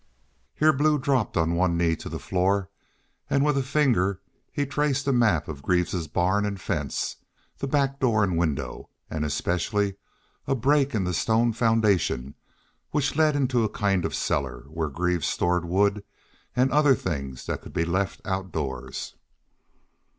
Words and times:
Here 0.55 0.73
Blue 0.73 0.97
dropped 0.97 1.37
on 1.37 1.53
one 1.53 1.77
knee 1.77 1.95
to 1.97 2.09
the 2.09 2.17
floor 2.17 2.71
and 3.29 3.45
with 3.45 3.55
a 3.55 3.61
finger 3.61 4.19
he 4.51 4.65
traced 4.65 5.05
a 5.05 5.13
map 5.13 5.47
of 5.47 5.61
Greaves's 5.61 6.07
barn 6.07 6.43
and 6.43 6.59
fence, 6.59 7.17
the 7.59 7.67
back 7.67 7.99
door 7.99 8.23
and 8.23 8.35
window, 8.35 8.89
and 9.11 9.23
especially 9.23 9.97
a 10.47 10.55
break 10.55 10.95
in 10.95 11.03
the 11.03 11.13
stone 11.13 11.53
foundation 11.53 12.33
which 12.89 13.15
led 13.15 13.35
into 13.35 13.63
a 13.63 13.69
kind 13.69 14.03
of 14.03 14.15
cellar 14.15 14.61
where 14.69 14.89
Greaves 14.89 15.27
stored 15.27 15.65
wood 15.65 16.03
and 16.55 16.71
other 16.71 16.95
things 16.95 17.45
that 17.45 17.61
could 17.61 17.73
be 17.73 17.85
left 17.85 18.21
outdoors. 18.25 19.13